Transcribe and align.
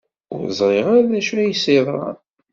Ur 0.35 0.45
ẓriɣ 0.59 0.85
ara 0.95 1.09
d 1.11 1.13
acu 1.19 1.33
u 1.35 1.37
as-yeḍran. 1.51 2.17